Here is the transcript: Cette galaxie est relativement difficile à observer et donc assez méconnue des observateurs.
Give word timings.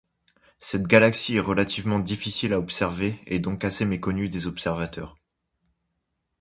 Cette 0.57 0.87
galaxie 0.87 1.35
est 1.35 1.39
relativement 1.39 1.99
difficile 1.99 2.53
à 2.53 2.57
observer 2.57 3.19
et 3.27 3.37
donc 3.37 3.63
assez 3.63 3.85
méconnue 3.85 4.29
des 4.29 4.47
observateurs. 4.47 5.15